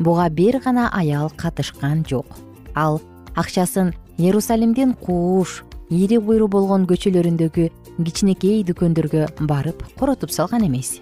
Буга 0.00 0.28
бир 0.30 0.60
гана 0.64 0.88
аял 0.96 1.30
катышкан 1.36 2.04
жок. 2.08 2.26
Ал 2.74 3.00
акчасын 3.36 3.92
иерусалимдин 4.18 4.94
кууш 4.94 5.62
ири 5.90 6.18
буйру 6.18 6.48
болгон 6.48 6.86
көчөлөрүндөгү 6.90 7.68
кичинекей 8.00 8.64
дүкөндөргө 8.64 9.26
барып 9.46 9.84
коротуп 9.98 10.32
салган 10.32 10.64
эмес. 10.66 11.00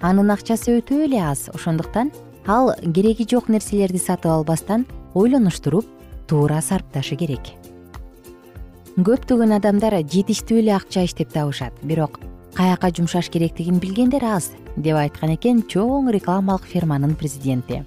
Анын 0.00 0.30
акчасы 0.30 0.78
өтө 0.78 1.02
эле 1.08 1.18
аз 1.18 1.48
ошондуктан 1.54 2.12
ал 2.46 2.72
кереги 2.94 3.26
жок 3.28 3.48
нерселерди 3.48 3.98
сатып 3.98 4.30
албастан 4.30 4.86
ойлонуштуруп 5.14 5.86
туура 6.28 6.62
сарпташы 6.62 7.16
керек. 7.16 7.52
Көптөгөн 8.98 9.58
адамдар 9.58 9.98
жетиштүү 10.02 10.62
эле 10.62 10.76
акча 10.76 11.04
иштеп 11.06 11.32
табышат 11.34 11.74
бирок 11.82 12.20
каяка 12.54 12.90
жумшаш 12.90 13.28
керектигин 13.30 13.78
билгендер 13.78 14.24
аз 14.24 14.50
деп 14.76 14.96
айткан 14.96 15.34
экен 15.34 15.62
чоң 15.62 16.10
рекламалык 16.12 16.64
фирманын 16.66 17.14
президенти. 17.14 17.84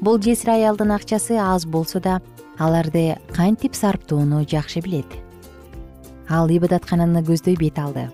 Бул 0.00 0.20
жесир 0.22 0.54
аялдын 0.54 0.92
акчасы 0.94 1.38
аз 1.38 1.66
болсо 1.66 2.00
да 2.00 2.20
аларды 2.58 3.18
кантип 3.34 3.74
сарптоону 3.74 4.44
жакшы 4.48 4.80
билет? 4.80 5.08
Ал 6.28 6.48
ибадаткананы 6.48 7.22
көздөй 7.24 7.56
бет 7.56 7.78
алды. 7.78 8.08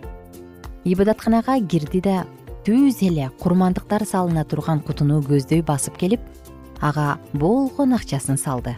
Ибадатканага 0.85 1.59
кирди 1.66 2.00
да 2.00 2.25
түз 2.64 3.02
эле 3.04 3.30
курмандыктар 3.40 4.06
салына 4.06 4.44
турган 4.44 4.80
кутуну 4.80 5.21
көздөй 5.21 5.62
басып 5.62 5.99
келип 6.00 6.21
ага 6.80 7.18
болгон 7.33 7.94
акчасын 7.94 8.38
салды. 8.38 8.76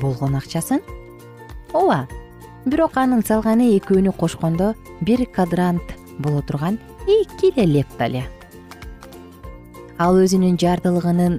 Болгон 0.00 0.36
акчасын? 0.36 0.80
Ооба 1.72 2.08
бирок 2.66 2.96
анын 3.00 3.22
салганы 3.24 3.70
экөөнү 3.78 4.12
кошкондо 4.20 4.74
бир 5.00 5.24
кадрант 5.32 5.94
боло 6.18 6.42
турган 6.42 6.78
эки 7.06 7.52
эле 7.56 7.66
лепта 7.78 8.04
эле 8.10 8.24
ал 9.98 10.18
өзүнүн 10.20 10.58
жардылыгынын 10.60 11.38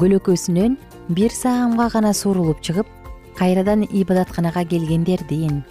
көлөкөсүнөн 0.00 0.78
бир 1.08 1.34
саамга 1.36 1.90
гана 1.92 2.14
суурулуп 2.16 2.62
чыгып 2.64 2.88
кайрадан 3.36 3.84
ибадатканага 3.84 4.64
келгендердин 4.64 5.62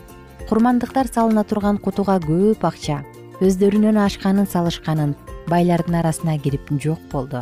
курмандыктар 0.50 1.10
салына 1.10 1.44
турган 1.50 1.82
кутуга 1.82 2.20
көп 2.22 2.66
акча 2.70 3.02
өздөрүнөн 3.42 3.98
ашканын 4.06 4.46
салышканын 4.46 5.16
байлардын 5.50 5.96
арасына 5.98 6.38
кирип 6.38 6.70
жок 6.84 7.00
болду. 7.12 7.42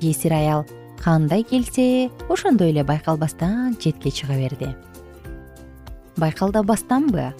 Жесир 0.00 0.34
аял 0.34 0.66
кандай 1.02 1.42
келсе 1.42 2.10
ошондой 2.28 2.70
эле 2.70 2.84
байкалбастан 2.84 3.76
четке 3.80 4.10
чыга 4.10 4.36
берди 4.36 4.74
байкалдабастанбы 6.16 7.32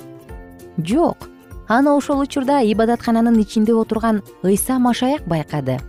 жок 0.78 1.28
аны 1.68 1.90
ошол 1.90 2.20
учурда 2.20 2.60
ибадаткананын 2.62 3.40
ичинде 3.40 3.74
отурган 3.74 4.22
ыйса 4.42 4.78
машаяк 4.78 5.26
байкады. 5.26 5.80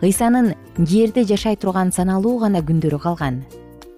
Ыйсанын 0.00 0.54
жерде 0.78 1.24
жашай 1.24 1.56
турган 1.56 1.90
саналуу 1.92 2.38
гана 2.38 2.60
күндөрү 2.62 3.00
калган. 3.02 3.42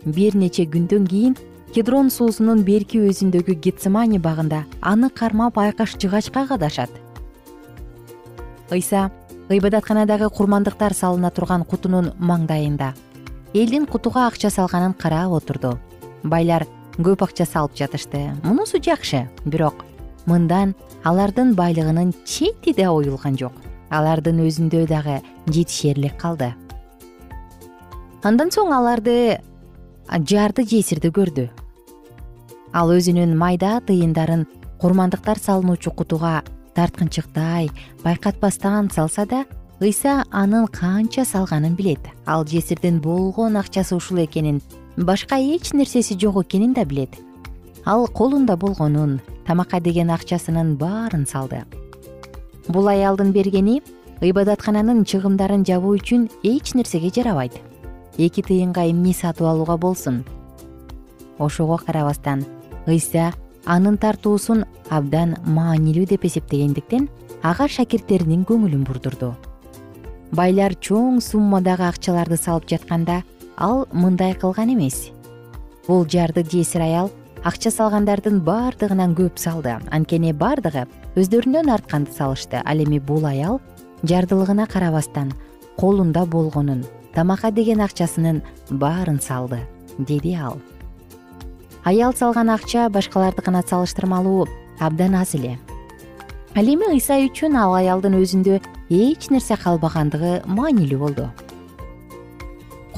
Бир 0.05 0.37
нече 0.37 0.65
күндөн 0.65 1.07
кийин 1.07 1.37
кедрон 1.75 2.11
суусунун 2.11 2.63
берки 2.65 2.99
өзүндөгү 2.99 3.59
гетсемани 3.61 4.19
багында 4.19 4.65
аны 4.81 5.11
кармап 5.11 5.59
айкаш 5.59 5.99
жыгачка 6.01 6.47
кадашат. 6.49 6.91
Ыйса 8.71 9.11
ыйбадатканадагы 9.51 10.31
курмандыктар 10.31 10.95
салына 10.95 11.31
турган 11.31 11.65
кутунун 11.65 12.13
маңдайында. 12.19 12.95
Элдин 13.53 13.87
кутуга 13.87 14.27
акча 14.27 14.49
салганын 14.49 14.95
карап 14.95 15.33
отурду. 15.33 15.79
Байлар 16.23 16.67
көп 16.99 17.23
акча 17.25 17.47
салып 17.47 17.77
жатышты. 17.77 18.33
Мунусу 18.43 18.81
жакшы 18.83 19.29
бирок 19.45 19.85
мындан 20.27 20.75
алардын 21.05 21.55
байлыгынын 21.55 22.13
чети 22.25 22.75
да 22.75 22.91
уюлган 22.93 23.39
жок. 23.39 23.53
Алардын 23.91 24.43
өзүндө 24.47 24.87
дагы 24.87 25.21
жетишерлик 25.47 26.17
калды. 26.21 26.55
Андан 28.23 28.53
соң 28.53 28.73
аларды 28.77 29.41
жарды 30.11 30.67
жесирди 30.67 31.11
көрдү. 31.15 31.49
Ал 32.73 32.93
өзүнүн 32.95 33.37
майда 33.39 33.81
тыйындарын 33.87 34.47
курмандыктар 34.79 35.41
салынуучу 35.43 35.91
кутуга 35.91 36.43
тарткынчыктай 36.75 37.71
байкатпастан 38.05 38.91
салса 38.95 39.27
да 39.27 39.45
ыйса 39.81 40.25
анын 40.31 40.67
канча 40.69 41.25
салганын 41.25 41.75
билет. 41.75 42.01
Ал 42.27 42.47
жесирдин 42.47 43.01
болгон 43.01 43.57
акчасы 43.57 43.97
ушул 43.97 44.23
экенин 44.25 44.61
башка 44.97 45.37
эч 45.39 45.73
нерсеси 45.73 46.19
жок 46.19 46.45
экенин 46.45 46.73
да 46.73 46.85
билет. 46.85 47.11
Ал 47.85 48.07
колунда 48.07 48.57
болгонун 48.57 49.21
тамакка 49.47 49.81
деген 49.81 50.11
акчасынын 50.11 50.77
баарын 50.77 51.27
салды. 51.27 51.65
Бул 52.69 52.89
аялдын 52.89 53.33
бергени 53.33 53.83
ыйбадаткананын 54.21 55.05
чыгымдарын 55.05 55.65
жабуу 55.65 55.97
үчүн 55.97 56.29
эч 56.43 56.75
нерсеге 56.75 57.11
жарабайт. 57.15 57.55
Эки 58.19 58.43
тыйынга 58.43 58.85
эмне 58.91 59.15
сатып 59.15 59.47
алууга 59.47 59.77
болсун? 59.77 60.25
Ошого 61.39 61.79
карабастан 61.79 62.45
ыйса 62.87 63.33
анын 63.65 63.97
тартуусун 63.97 64.67
абдан 64.91 65.37
маанилүү 65.47 66.07
деп 66.13 66.25
эсептегендиктен 66.25 67.09
ага 67.43 67.69
шакирттеринин 67.69 68.45
көңүлүн 68.45 68.85
бурдурду. 68.85 69.35
Байлар 70.33 70.77
чоң 70.77 71.21
суммадагы 71.25 71.89
акчаларды 71.89 72.37
салып 72.37 72.69
жатканда 72.69 73.23
ал 73.57 73.87
мындай 73.93 74.35
кылган 74.35 74.73
эмес. 74.75 75.11
Бул 75.87 76.07
жарды 76.07 76.45
жесир 76.45 76.83
аял 76.83 77.11
акча 77.45 77.71
салгандардын 77.71 78.41
баардыгынан 78.45 79.15
көп 79.17 79.39
салды. 79.41 79.79
Анткени 79.91 80.33
баардыгы 80.33 80.87
өздөрүнөн 81.17 81.71
артканды 81.73 82.13
салышты. 82.13 82.61
Ал 82.65 82.79
эми 82.79 82.99
бул 82.99 83.25
аял 83.27 83.61
жардылыгына 84.03 84.67
карабастан 84.67 85.33
колунда 85.77 86.27
болгонун 86.27 86.85
тамакка 87.15 87.51
деген 87.51 87.81
акчасынын 87.81 88.43
баарын 88.71 89.21
салды 89.21 89.61
деди 89.99 90.35
ал. 90.35 90.59
Аял 91.85 92.13
салган 92.13 92.51
акча 92.51 92.89
башкалардыкына 92.89 93.63
салыштырмалуу 93.67 94.49
абдан 94.79 95.15
аз 95.15 95.35
эле. 95.35 95.59
Ал 96.55 96.67
эми 96.67 96.93
ыйса 96.93 97.17
үчүн 97.25 97.57
ал 97.57 97.75
аялдын 97.75 98.19
өзүндө 98.21 98.61
эч 98.91 99.31
нерсе 99.31 99.57
калбагандыгы 99.57 100.43
маанилүү 100.47 100.99
болду 100.99 101.31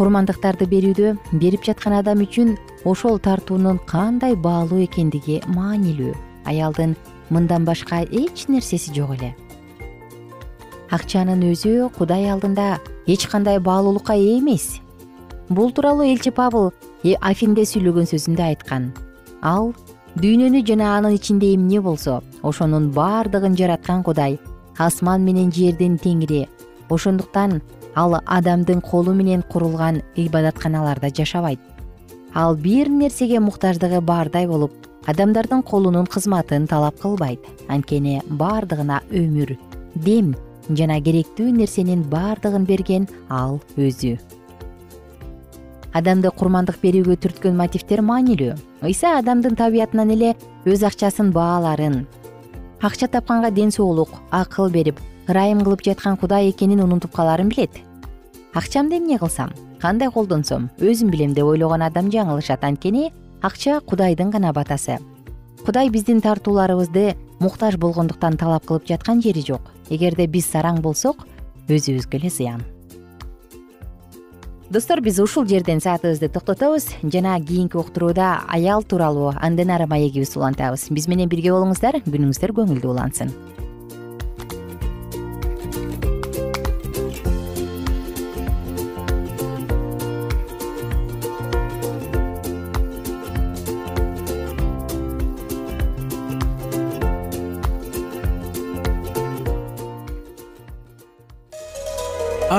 курмандыктарды 0.03 0.67
берүүдө 0.67 1.13
берип 1.39 1.63
жаткан 1.63 1.95
адам 1.95 2.25
үчүн 2.25 2.57
ошол 2.91 3.21
тартуунун 3.23 3.79
кандай 3.87 4.35
баалуу 4.35 4.81
экендиги 4.83 5.37
маанилүү. 5.55 6.17
Аялдын 6.51 6.97
мындан 7.31 7.63
башка 7.63 8.01
эч 8.03 8.49
нерсеси 8.51 8.91
жок 8.97 9.13
эле. 9.15 9.29
Акчанын 10.91 11.45
өзү 11.53 11.87
кудай 11.95 12.27
алдында 12.33 12.81
эч 13.07 13.29
кандай 13.31 13.61
баалуулукка 13.63 14.17
ээ 14.19 14.41
эмес. 14.41 14.81
Бул 15.49 15.71
тууралуу 15.71 16.09
элчи 16.11 16.35
пабыл 16.35 16.73
афинде 17.21 17.63
сүйлөгөн 17.63 18.11
сөзүндө 18.11 18.43
айткан. 18.49 18.91
Ал 19.41 19.71
дүйнөнү 20.19 20.65
жана 20.67 20.97
анын 20.97 21.15
ичинде 21.15 21.55
эмне 21.55 21.79
болсо 21.79 22.25
ошонун 22.43 22.91
баардыгын 22.91 23.55
жараткан 23.55 24.03
кудай 24.03 24.41
асман 24.79 25.23
менен 25.23 25.55
жердин 25.55 25.95
теңири. 25.95 26.49
Ошондуктан 26.91 27.63
ал 27.95 28.21
адамдын 28.27 28.81
колу 28.81 29.15
менен 29.15 29.43
курулган 29.43 30.03
ибадатканаларда 30.17 31.11
жашабайт. 31.11 31.61
Ал 32.35 32.57
бир 32.57 32.89
нерсеге 32.89 33.41
муктаждыгы 33.41 34.01
баардай 34.01 34.47
болуп 34.47 34.73
адамдардын 35.07 35.63
колунун 35.63 36.07
кызматын 36.07 36.67
талап 36.67 36.99
кылбайт. 37.01 37.41
Анткени 37.69 38.23
баардыгына 38.29 39.03
өмүр 39.11 39.57
дем 39.95 40.35
жана 40.71 41.01
керектүү 41.01 41.51
нерсенин 41.53 42.03
баардыгын 42.03 42.65
берген 42.65 43.09
ал 43.29 43.61
өзү. 43.77 44.19
Адамды 45.93 46.31
курмандык 46.31 46.81
берүүгө 46.81 47.19
түрткөн 47.21 47.57
мотивдер 47.57 48.01
маанилүү. 48.01 48.57
Ыйса 48.83 49.19
адамдын 49.19 49.57
табиятынан 49.57 50.11
эле 50.17 50.35
өз 50.65 50.87
акчасын 50.89 51.33
бааларын 51.37 52.07
акча 52.83 53.07
тапканга 53.09 53.51
ден 53.51 53.71
соолук 53.71 54.11
акыл 54.31 54.71
берип 54.71 54.99
ырайым 55.33 55.65
кылып 55.65 55.83
жаткан 55.85 56.17
кудай 56.21 56.51
экенин 56.51 56.83
унутуп 56.85 57.13
калаарын 57.17 57.49
билет. 57.49 57.71
Акчамды 58.53 58.99
эмне 58.99 59.19
кылсам? 59.19 59.53
Кандай 59.81 60.11
колдонсом? 60.11 60.69
Өзүм 60.79 61.11
билем 61.11 61.33
деп 61.33 61.49
ойлогон 61.49 61.83
адам 61.83 62.11
жаңылышат. 62.13 62.65
Анткени 62.65 63.13
акча 63.41 63.81
кудайдын 63.81 64.31
гана 64.31 64.53
батасы. 64.53 64.99
Кудай 65.65 65.89
биздин 65.89 66.21
тартууларыбызды 66.21 67.17
муктаж 67.41 67.77
болгондуктан 67.77 68.37
талап 68.37 68.67
кылып 68.67 68.87
жаткан 68.87 69.23
жери 69.23 69.41
жок. 69.41 69.73
Эгерде 69.89 70.27
биз 70.27 70.51
сараң 70.53 70.83
болсок 70.83 71.27
өзүбүзгө 71.69 72.21
эле 72.21 72.31
зыян. 72.31 72.63
Достор 74.69 75.01
биз 75.01 75.19
ушул 75.21 75.47
жерден 75.47 75.81
саатыбызды 75.81 76.29
токтотобуз. 76.29 76.89
Жана 77.03 77.41
кийинки 77.41 77.77
уктурууда 77.77 78.43
аял 78.49 78.83
тууралуу 78.83 79.33
андан 79.41 79.71
ары 79.71 79.87
маегибизди 79.87 80.39
улантабыз. 80.39 80.89
Биз 80.91 81.09
менен 81.09 81.29
бирге 81.29 81.53
болуңуздар 81.53 82.03
күнүңүздөр 82.05 82.57
көңүлдүү 82.61 82.93
улансын 82.93 83.33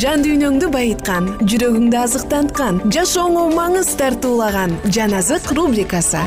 жан 0.00 0.22
дүйнөңдү 0.24 0.70
байыткан 0.72 1.26
жүрөгүңдү 1.44 1.96
азыктанткан 2.00 2.78
жашооңо 2.94 3.42
маңыз 3.52 3.90
тартуулаган 4.00 4.72
жан 4.88 5.12
азык 5.18 5.50
рубрикасы. 5.52 6.22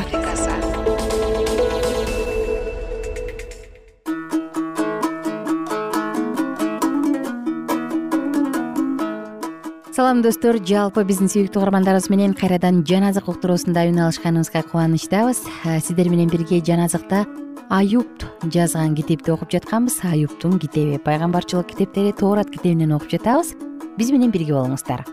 Салам 9.96 10.22
достор. 10.22 10.60
Жалпы 10.60 11.06
биздин 11.08 11.32
сүйүктүү 11.32 11.64
угармандарыбыз 11.64 12.12
менен 12.12 12.36
кайрадан 12.38 12.84
жан 12.86 13.08
азык 13.08 13.32
уктуруусунда 13.32 13.88
үн 13.90 14.04
алышканыбызга 14.04 14.62
кубанычтабыз. 14.68 15.42
Сиздер 15.88 16.12
менен 16.12 16.30
бирге 16.30 16.62
жан 16.62 16.84
азыкта 16.86 17.24
аюб 17.70 18.24
жазган 18.52 18.96
китепти 18.96 19.32
окуп 19.32 19.52
жатканбыз. 19.52 20.00
Аюптун 20.04 20.60
китеби. 20.60 20.98
Пайгамбарчылык 20.98 21.68
китептери 21.68 22.12
тоорат 22.12 22.50
китебинен 22.50 22.94
окуп 22.94 23.10
жатабыз. 23.10 23.56
Биз 23.98 24.12
менен 24.12 24.32
бирге 24.32 24.54
болуңуздар. 24.54 25.06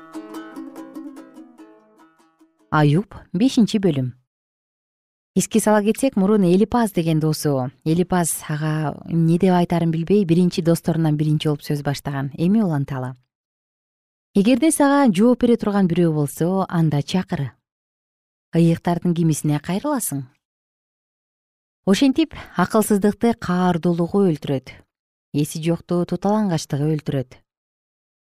Аюб 2.71 3.15
бешинчи 3.33 3.79
бөлүм. 3.79 4.12
Эске 5.35 5.61
сала 5.61 5.83
кетсек 5.83 6.17
мурун 6.17 6.45
элипаз 6.45 6.93
деген 6.93 7.19
досу 7.19 7.71
элипаз 7.85 8.45
ага 8.49 9.01
эмне 9.09 9.38
деп 9.38 9.55
айтаарын 9.57 9.91
билбей 9.91 10.25
биринчи 10.25 10.61
досторунан 10.61 11.17
биринчи 11.17 11.49
болуп 11.49 11.62
сөз 11.65 11.81
баштаган 11.83 12.29
эми 12.37 12.61
уланталы 12.61 13.15
эгерде 14.35 14.71
сага 14.71 15.09
жооп 15.09 15.41
бере 15.41 15.57
турган 15.57 15.88
бирөө 15.88 16.12
болсо 16.12 16.67
анда 16.69 17.01
чакыр 17.01 17.55
ыйыктардын 18.53 19.15
кимисине 19.17 19.59
кайрыласың 19.59 20.27
ошентип 21.85 22.37
акылсыздыкты 22.55 23.33
каардуулугу 23.42 24.21
өлтүрөт. 24.31 24.71
Эси 25.35 25.59
жокту 25.64 26.05
туталаңгачтыгы 26.07 26.87
өлтүрөт. 26.95 27.35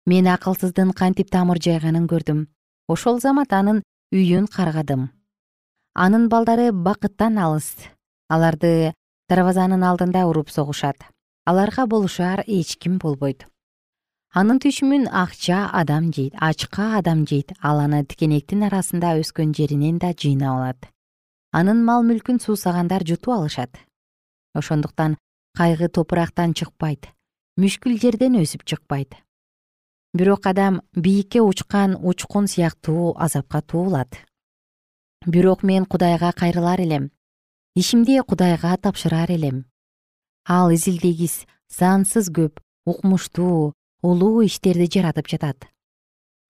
Мен 0.07 0.29
акылсыздын 0.31 0.93
кантип 0.95 1.31
тамыр 1.31 1.59
жайганын 1.59 2.07
көрдүм. 2.07 2.47
Ошол 2.87 3.19
замат 3.19 3.53
анын 3.53 3.83
үйүн 4.15 4.47
каргадым. 4.47 5.11
Анын 5.95 6.29
балдары 6.31 6.71
бакыттан 6.71 7.39
алыс. 7.39 7.75
Аларды 8.31 8.95
дарбазанын 9.29 9.83
алдында 9.83 10.23
уруп 10.31 10.51
согушат. 10.51 11.03
Аларга 11.45 11.87
болушаар 11.87 12.45
эч 12.47 12.77
ким 12.79 12.99
болбойт. 12.99 13.49
Анын 14.33 14.61
жейт 14.63 15.11
ачка 16.39 16.97
адам 16.97 17.27
жейт. 17.27 17.53
Ал 17.61 17.81
аны 17.81 18.05
тикенектин 18.05 18.63
арасында 18.63 19.19
өскөн 19.19 19.53
жеринен 19.53 19.99
да 19.99 20.15
жыйнап 20.15 20.55
алат 20.55 20.93
анын 21.53 21.85
мал 21.85 22.03
мүлкүн 22.09 22.41
суусагандар 22.41 23.05
жутуп 23.05 23.35
алышат. 23.37 23.77
Ошондуктан 24.57 25.19
кайгы 25.57 25.89
топурактан 25.89 26.55
чыкпайт 26.57 27.13
мүшкүл 27.61 27.99
жерден 28.01 28.39
өсүп 28.41 28.65
чыкпайт. 28.65 29.13
Бирок 30.17 30.47
адам 30.49 30.81
бийикке 30.97 31.41
учкан 31.45 31.99
учкун 32.01 32.49
сыяктуу 32.49 33.13
азапка 33.19 33.61
туулат. 33.61 34.17
Бирок 35.27 35.63
мен 35.63 35.85
кудайга 35.85 36.33
кайрылар 36.33 36.81
элем 36.81 37.11
ишимди 37.75 38.19
кудайга 38.21 38.77
тапшырар 38.77 39.31
элем. 39.31 39.67
Ал 40.49 40.73
изилдегис 40.73 41.45
сансыз 41.69 42.33
көп 42.33 42.61
укмуштуу 42.87 43.75
улуу 44.03 44.43
иштерди 44.43 44.89
жаратып 44.89 45.29
жатат. 45.29 45.69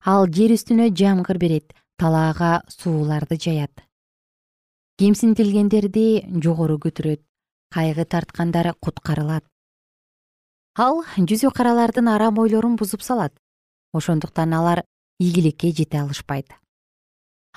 Ал 0.05 0.27
жер 0.27 0.55
үстүнө 0.55 0.95
жамгыр 0.95 1.37
берет 1.37 1.75
талаага 1.99 2.63
сууларды 2.67 3.35
жаят 3.35 3.83
кемсинтилгендерди 5.01 6.25
жогору 6.43 6.77
көтөрөт 6.77 7.21
кайгы 7.73 8.05
тарткандар 8.05 8.73
куткарылат. 8.79 9.43
Ал 10.77 11.03
жүзү 11.17 11.49
каралардын 11.53 12.07
арам 12.09 12.37
ойлорун 12.39 12.75
бузуп 12.77 13.01
салат. 13.01 13.33
Ошондуктан 13.93 14.53
алар 14.53 14.83
ийгиликке 15.19 15.71
жете 15.71 16.01
алышпайт. 16.01 16.53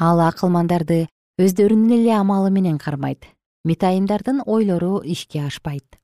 Ал 0.01 0.20
акылмандарды 0.20 1.09
өздөрүнүн 1.40 1.92
эле 2.01 2.12
амалы 2.16 2.51
менен 2.51 2.79
кармайт. 2.79 3.25
Метайымдардын 3.64 4.42
ойлору 4.46 5.03
ишке 5.05 5.44
ашпайт. 5.44 5.99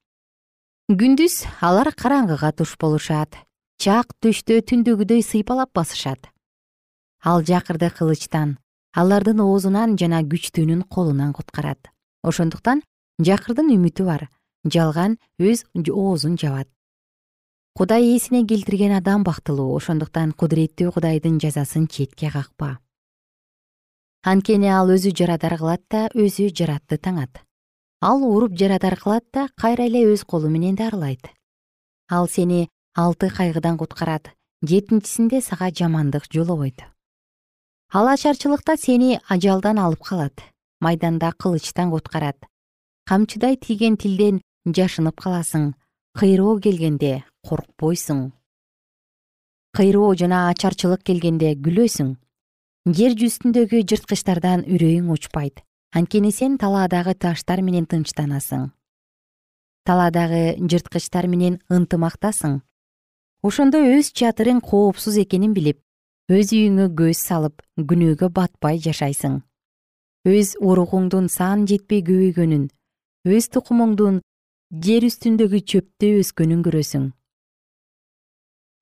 Күндүз 0.91 1.47
алар 1.61 1.93
караңгыга 1.95 2.53
туш 2.53 2.77
болушат 2.77 3.37
чак 3.79 4.13
төштө 4.21 4.61
түндөгүдөй 4.69 5.23
сыйпалап 5.25 5.73
басышат. 5.75 6.29
Ал 7.25 7.43
жакырды 7.43 7.89
кылычтан 7.91 8.59
алардын 8.93 9.41
оозунан 9.41 9.97
жана 9.97 10.21
күчтүүнүн 10.21 10.85
колунан 10.93 11.33
куткарат. 11.33 11.89
Ошондуктан 12.23 12.83
жакырдын 13.25 13.73
үмүтү 13.73 14.05
бар 14.05 14.29
жалган 14.69 15.17
өз 15.41 15.65
оозун 15.89 16.37
жабат. 16.37 16.69
Кудай 17.73 18.05
ээсине 18.13 18.45
келтирген 18.45 18.93
адам 18.93 19.25
бактылуу 19.25 19.73
ошондуктан 19.79 20.37
кудуреттүү 20.37 20.93
кудайдын 20.93 21.41
жазасын 21.41 21.89
четке 21.89 22.29
какпа. 22.31 22.77
Анткени 24.23 24.69
ал 24.69 24.93
өзү 24.93 25.17
жарадар 25.17 25.57
кылат 25.57 25.83
да 25.89 26.07
өзү 26.13 26.53
жаратты 26.53 27.01
таңат. 27.01 27.41
Ал 28.03 28.21
уруп 28.21 28.53
жарадар 28.61 29.01
кылат 29.01 29.25
да 29.33 29.49
кайра 29.57 29.89
эле 29.89 30.05
өз 30.13 30.27
колу 30.29 30.53
менен 30.53 30.77
дарылайт. 30.77 31.33
Ал 32.11 32.29
сени 32.29 32.69
алты 32.95 33.31
кайгыдан 33.31 33.79
куткарат 33.79 34.35
жетинчисинде 34.63 35.41
сага 35.41 35.73
жамандык 35.73 36.29
жолобойт 36.31 36.92
ал 37.93 38.09
ачарчылыкта 38.09 38.77
сени 38.77 39.21
ажалдан 39.29 39.79
алып 39.79 40.03
калат 40.09 40.41
майданда 40.81 41.33
кылычтан 41.33 41.91
куткарат 41.91 42.39
камчыдай 43.05 43.57
тийген 43.57 43.99
тилден 44.01 44.41
жашынып 44.67 45.21
каласың 45.21 45.75
кыйроо 46.19 46.59
келгенде 46.61 47.25
коркпойсуң. 47.49 48.31
Кыйроо 49.77 50.15
жана 50.15 50.49
ачарчылык 50.53 51.03
келгенде 51.03 51.53
күлөсүң. 51.65 52.15
Жер 52.97 53.17
жүзүндөгү 53.21 53.83
жырткычтардан 53.89 54.65
үрөйүң 54.69 55.13
учпайт. 55.13 55.63
Анткени 55.93 56.33
сен 56.33 56.59
талаадагы 56.59 57.15
таштар 57.15 57.61
менен 57.61 57.87
тынчтанасың. 57.87 58.71
Талаадагы 59.85 60.57
жырткычтар 60.61 61.27
менен 61.29 61.61
ынтымактасың. 61.69 62.61
Ошондо 63.43 63.81
өз 63.83 64.13
чатырың 64.17 64.61
коопсуз 64.63 65.19
экенин 65.25 65.53
билип 65.57 65.81
өз 66.33 66.53
үйүңө 66.57 66.87
көз 66.97 67.19
салып 67.29 67.61
күнөөгө 67.91 68.29
батпай 68.33 68.79
жашайсың. 68.81 69.41
Өз 70.25 70.55
уругуңдун 70.63 71.27
сан 71.29 71.67
жетпей 71.69 72.01
көбөйгөнүн 72.07 72.69
өз 73.37 73.49
тукумуңдун 73.53 74.21
жер 74.87 75.05
үстүндөгү 75.09 75.61
чөптөй 75.73 76.21
өскөнүн 76.23 76.63
көрөсүң. 76.67 77.09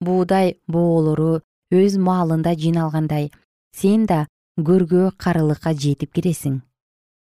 Буудай 0.05 0.55
боолору 0.71 1.41
өз 1.75 1.97
маалында 2.07 2.53
жыйналгандай 2.61 3.31
сен 3.75 4.05
да 4.07 4.25
көргө 4.57 5.11
карылыкка 5.17 5.73
жетип 5.73 6.13
киресиң. 6.15 6.61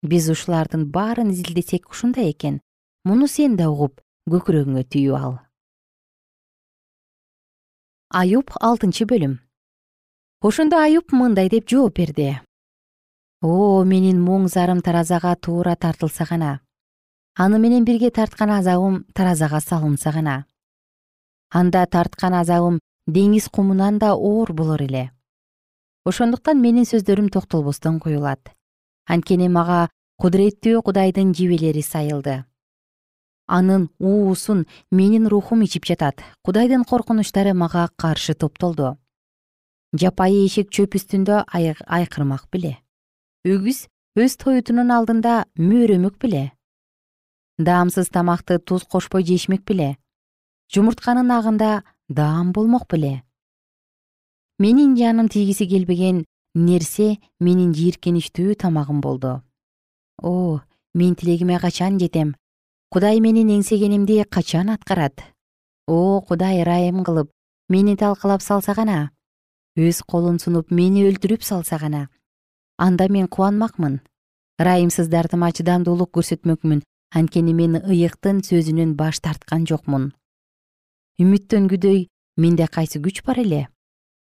Биз 0.04 0.30
ушулардын 0.34 0.88
баарын 0.96 1.32
изилдесек 1.32 1.88
ушундай 1.92 2.34
экен. 2.34 2.60
Муну 3.06 3.28
сен 3.28 3.56
да 3.56 3.70
угуп 3.72 4.02
көкүрөгүңө 4.30 4.84
түйүп 4.90 5.20
ал. 5.20 5.38
Аюб 8.10 8.52
алтынчы 8.60 9.06
бөлүм 9.06 9.38
ошондо 10.42 10.78
аюб 10.80 11.12
мындай 11.12 11.50
деп 11.50 11.68
жооп 11.68 11.98
берди. 12.00 12.40
О 13.44 13.84
менин 13.84 14.22
муң 14.24 14.48
зарым 14.48 14.80
таразага 14.82 15.36
туура 15.36 15.76
тартылса 15.76 16.26
гана 16.30 16.60
аны 17.36 17.60
менен 17.60 17.84
бирге 17.84 18.10
тарткан 18.10 18.52
азабым 18.52 19.04
таразага 19.14 19.60
салынса 19.60 20.12
гана 20.12 20.46
анда 21.52 21.86
тарткан 21.86 22.34
азабым 22.40 22.80
деңиз 23.08 23.50
кумунан 23.52 24.00
да 24.00 24.14
оор 24.16 24.54
болор 24.54 24.82
эле. 24.82 25.12
Ошондуктан 26.06 26.62
менин 26.62 26.88
сөздөрүм 26.88 27.28
токтолбостон 27.30 28.00
коюлат. 28.00 28.40
Анткени 29.08 29.50
мага 29.50 29.90
кудуреттүү 30.24 30.82
кудайдын 30.82 31.34
жебелери 31.36 31.82
сайылды. 31.84 32.46
Анын 33.48 33.90
уусун 34.00 34.68
менин 34.92 35.28
рухум 35.28 35.64
ичип 35.68 35.86
жатат. 35.86 36.24
Кудайдын 36.44 36.86
коркунучтары 36.86 37.54
мага 37.54 37.90
каршы 37.98 38.36
топтолду 38.36 38.96
жапайы 39.94 40.46
эшик 40.46 40.70
чөп 40.70 40.96
үстүндө 41.00 41.44
айкырмак 41.50 42.46
беле. 42.54 42.78
Өгүз 43.48 43.88
өз 44.20 44.36
тоютунун 44.38 44.92
алдында 44.94 45.46
мөөрөмөк 45.58 46.20
беле. 46.22 46.52
Даамсыз 47.58 48.10
тамакты 48.14 48.60
туз 48.60 48.86
кошпой 48.86 49.26
жешмек 49.26 49.66
беле. 49.66 49.98
Жумуртканын 50.74 51.32
агында 51.34 51.84
даам 52.08 52.54
болмок 52.54 52.86
беле. 52.92 53.24
Менин 54.60 54.96
жаным 54.96 55.30
тийгиси 55.30 55.66
келбеген 55.66 56.26
нерсе 56.54 57.18
менин 57.40 57.74
жийиркеничтүү 57.74 58.56
тамагым 58.56 59.02
болду. 59.02 59.42
О 60.22 60.62
мен 60.94 61.16
тилегиме 61.16 61.60
качан 61.60 62.00
жетем? 62.00 62.36
Кудай 62.92 63.20
менин 63.20 63.50
эңсегенимди 63.50 64.24
качан 64.30 64.70
аткарат? 64.70 65.24
О 65.88 66.22
кудай 66.22 66.62
ырайым 66.62 67.04
кылып 67.04 67.32
мени 67.70 67.96
талкалап 67.96 68.42
салса 68.42 68.74
гана 68.74 69.10
өз 69.80 70.04
колун 70.04 70.40
сунуп 70.44 70.72
мени 70.76 71.08
өлтүрүп 71.08 71.44
салса 71.48 71.80
гана 71.80 72.10
анда 72.80 73.08
мен 73.10 73.28
кубанмакмын. 73.28 74.00
Ырайымсыздардыма 74.60 75.52
чыдамдуулук 75.56 76.12
көрсөтмөкмүн. 76.16 76.82
Анткени 77.16 77.54
мен 77.54 77.80
ыйыктын 77.82 78.42
сөзүнөн 78.46 78.94
баш 78.96 79.20
тарткан 79.26 79.66
жокмун. 79.68 80.12
Үмүттөнгүдөй 81.20 82.08
менде 82.38 82.68
кайсы 82.68 83.02
күч 83.04 83.24
бар 83.26 83.42
эле? 83.44 83.68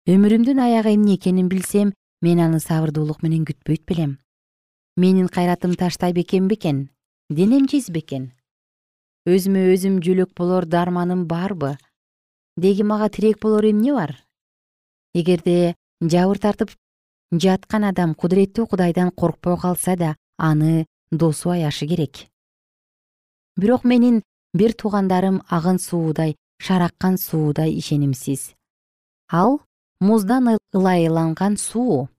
Өмүрүмдүн 0.07 0.61
аягы 0.61 0.93
эмне 0.95 1.15
экенин 1.17 1.49
билсем 1.49 1.93
мен 2.21 2.39
аны 2.39 2.59
сабырдуулук 2.59 3.23
менен 3.23 3.47
күтпөйт 3.49 3.83
белем. 3.89 4.19
Менин 4.95 5.27
кайратым 5.27 5.73
таштай 5.75 6.13
бекем 6.13 6.47
бекен 6.47 6.89
денем 7.29 7.67
жез 7.67 7.89
бекен. 7.89 8.31
Өзүмө 9.27 9.73
өзүм 9.73 9.99
жөлөк 10.05 10.31
болор 10.37 10.65
дарманым 10.65 11.25
барбы? 11.27 11.77
Деги 12.55 12.83
мага 12.83 13.09
тирек 13.09 13.41
болор 13.41 13.65
эмне 13.65 13.93
бар 13.93 14.15
эгерде 15.13 15.75
жабыр 16.01 16.39
тартып 16.39 16.73
жаткан 17.31 17.83
адам 17.89 18.13
кудуреттүү 18.15 18.67
кудайдан 18.71 19.11
коркпой 19.11 19.57
калса 19.57 19.95
да 19.95 20.15
аны 20.37 20.85
досу 21.11 21.49
аяшы 21.49 21.87
керек. 21.87 22.27
Бирок 23.57 23.83
менин 23.83 24.21
бир 24.53 24.73
туугандарым 24.73 25.41
агын 25.49 25.79
суудай 25.79 26.35
шараккан 26.59 27.17
суудай 27.17 27.73
ишенимсиз. 27.77 28.53
Ал 29.31 29.61
муздан 29.99 30.57
ылайыланган 30.73 31.57
суу. 31.57 32.09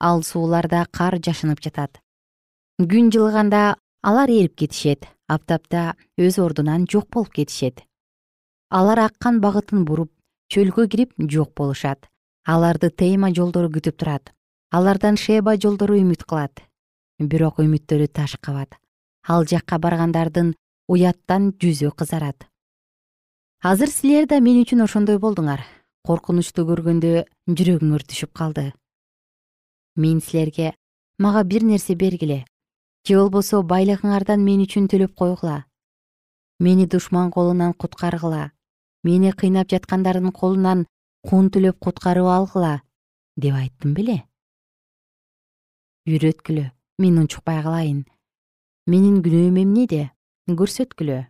Ал 0.00 0.22
сууларда 0.22 0.86
кар 0.90 1.18
жашынып 1.18 1.60
жатат. 1.60 2.00
Күн 2.78 3.10
жылыганда 3.10 3.76
алар 4.02 4.28
эрип 4.28 4.56
кетишет 4.56 5.08
аптапта 5.28 5.94
өз 6.18 6.38
ордунан 6.38 6.86
жок 6.90 7.08
болуп 7.08 7.32
кетишет. 7.32 7.82
Алар 8.68 8.98
аккан 8.98 9.40
багытын 9.40 9.84
буруп 9.84 10.12
чөлгө 10.50 10.88
кирип 10.88 11.14
жок 11.18 11.54
болушат 11.54 12.10
аларды 12.44 12.90
тейма 12.90 13.32
жолдору 13.32 13.70
күтүп 13.72 13.96
турат. 13.96 14.32
Алардан 14.70 15.16
шеба 15.16 15.56
жолдору 15.56 15.96
үмүт 15.96 16.24
кылат. 16.28 16.60
Бирок 17.18 17.60
үмүттөрү 17.62 18.08
таш 18.12 18.36
кабат. 18.40 18.76
Ал 19.26 19.46
жакка 19.48 19.78
баргандардын 19.78 20.54
уяттан 20.88 21.52
жүзү 21.56 21.94
кызарат. 21.96 22.44
Азыр 23.62 23.88
силер 23.88 24.26
да 24.28 24.40
мен 24.40 24.60
үчүн 24.60 24.84
ошондой 24.84 25.18
болдуңар. 25.18 25.64
Коркунучту 26.04 26.66
көргөндө 26.68 27.24
жүрөгүңөр 27.48 28.02
түшүп 28.04 28.34
калды. 28.36 28.72
Мен 29.96 30.20
силерге 30.20 30.74
мага 31.18 31.44
бир 31.44 31.64
нерсе 31.64 31.94
бергиле. 31.94 32.44
Же 33.08 33.16
болбосо 33.16 33.62
байлыгыңардан 33.62 34.44
мен 34.44 34.60
үчүн 34.66 34.90
төлөп 34.92 35.14
койгула. 35.16 35.64
Мени 36.60 36.86
душман 36.86 37.30
колунан 37.30 37.72
куткаргыла. 37.72 38.50
Мени 39.02 39.32
кыйнап 39.32 39.70
жаткандардын 39.70 40.32
колунан 40.32 40.86
кун 41.24 41.48
төлөп 41.48 41.78
куткарып 41.80 42.28
алгыла 42.28 42.74
деп 43.40 43.56
айттым 43.56 43.94
беле. 43.96 44.18
Үйрөткүлө 46.04 46.66
мен 47.00 47.20
унчукпай 47.22 47.62
калайын. 47.64 48.04
Менин 48.92 49.22
күнөөм 49.24 49.56
эмнеде 49.62 50.02
көрсөткүлө. 50.60 51.22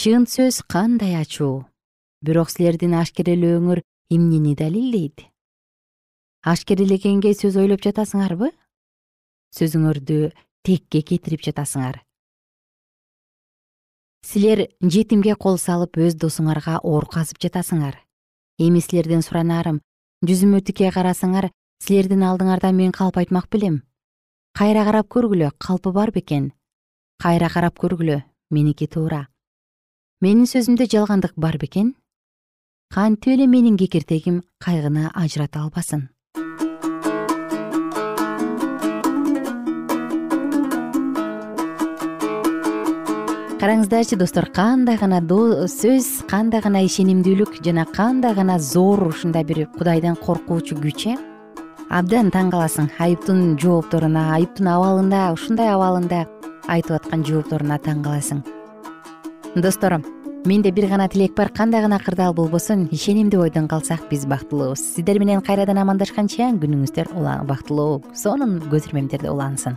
Чын 0.00 0.24
сөз 0.24 0.62
кандай 0.64 1.18
ачуу? 1.20 1.66
Бирок 2.24 2.48
силердин 2.48 2.96
ашкерелөөңөр 2.96 3.82
эмнени 4.16 4.56
далилдейт? 4.56 5.26
Ашкерелегенге 6.40 7.34
сөз 7.36 7.60
ойлоп 7.60 7.84
жатасыңарбы? 7.84 8.54
Сөзүңөрдү 9.52 10.30
текке 10.64 11.02
кетирип 11.04 11.44
жатасыңар. 11.44 12.00
Силер 14.24 14.68
жетимге 14.80 15.34
кол 15.36 15.58
салып 15.60 16.00
өз 16.00 16.16
досуңарга 16.16 16.80
оор 16.84 17.08
казып 17.08 17.40
жатасыңар 17.44 18.00
эми 18.60 18.84
силерден 18.84 19.22
суранаарым 19.26 19.80
жүзүмө 20.28 20.60
тике 20.64 20.92
карасаңар 20.94 21.50
силердин 21.84 22.26
алдыңарда 22.28 22.72
мен 22.76 22.92
калп 22.92 23.18
айтмак 23.24 23.48
белем 23.50 23.80
кайра 24.60 24.84
карап 24.84 25.08
көргүлө 25.08 25.50
калпы 25.58 25.92
бар 25.92 26.10
бекен. 26.12 26.52
Кайра 27.22 27.48
карап 27.48 27.78
көргүлө 27.78 28.22
меники 28.50 28.86
туура. 28.86 29.26
Менин 30.20 30.44
сөзүмдө 30.50 30.88
жалгандык 30.90 31.32
бар 31.36 31.56
бекен. 31.58 31.94
Кантип 32.92 33.34
эле 33.34 33.46
менин 33.46 33.76
кекиртегим 33.78 34.42
кайгыны 34.58 35.10
ажырата 35.14 35.62
албасын 35.62 36.08
караңыздарчы 43.60 44.16
достор 44.16 44.46
кандай 44.56 44.96
гана 44.96 45.18
сөз 45.68 46.06
кандай 46.30 46.62
гана 46.64 46.80
ишенимдүүлүк 46.86 47.58
жана 47.60 47.84
кандай 47.84 48.32
гана 48.32 48.58
зор 48.58 49.02
ушундай 49.10 49.44
бир 49.44 49.66
кудайдан 49.74 50.16
коркуучу 50.16 50.78
күч 50.80 51.04
э? 51.12 51.16
Абдан 51.90 52.30
таң 52.32 52.48
каласың. 52.54 52.88
Айыптын 52.98 53.58
жоопторуна 53.60 54.30
айыптын 54.38 54.70
абалында 54.72 55.32
ушундай 55.34 55.68
абалында 55.74 56.22
айтып 56.72 56.96
аткан 57.02 57.26
жоопторуна 57.26 57.76
таң 57.76 58.00
каласың. 58.06 58.40
Достор 59.56 59.98
менде 60.46 60.72
бир 60.72 60.88
гана 60.88 61.08
тилек 61.08 61.36
бар. 61.36 61.52
Кандай 61.52 61.82
гана 61.82 62.00
кырдаал 62.00 62.32
болбосун 62.32 62.88
ишенимдүү 62.88 63.44
ойдон 63.44 63.68
калсак 63.68 64.08
биз 64.08 64.24
бактылуубуз 64.24 64.80
сиздер 64.94 65.20
менен 65.20 65.44
кайрадан 65.44 65.84
амандашканча 65.84 66.48
күнүңүздөр 66.64 67.12
бактылуу 67.44 68.00
сонун 68.14 68.56
көз 68.72 68.88
ирмемдерде 68.88 69.28
улансын 69.28 69.76